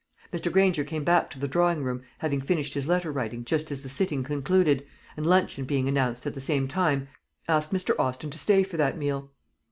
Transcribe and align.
Mr. 0.33 0.51
Granger 0.51 0.83
came 0.83 1.03
back 1.03 1.29
to 1.29 1.37
the 1.37 1.47
drawing 1.47 1.83
room, 1.83 2.01
having 2.17 2.41
finished 2.41 2.73
his 2.73 2.87
letter 2.87 3.11
writing 3.11 3.45
just 3.45 3.69
as 3.69 3.83
the 3.83 3.87
sitting 3.89 4.23
concluded, 4.23 4.83
and, 5.15 5.27
luncheon 5.27 5.63
being 5.63 5.87
announced 5.87 6.25
at 6.25 6.33
the 6.33 6.39
same 6.39 6.67
time, 6.67 7.07
asked 7.47 7.71
Mr. 7.71 7.91
Austin 7.99 8.31
to 8.31 8.39
stay 8.39 8.63
for 8.63 8.77
that 8.77 8.97
meal. 8.97 9.29